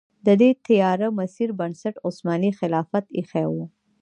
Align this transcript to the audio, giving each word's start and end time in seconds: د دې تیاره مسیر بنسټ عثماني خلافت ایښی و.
د 0.25 0.27
دې 0.41 0.49
تیاره 0.65 1.07
مسیر 1.19 1.49
بنسټ 1.59 1.95
عثماني 2.07 2.51
خلافت 2.59 3.05
ایښی 3.17 3.47
و. 3.53 3.55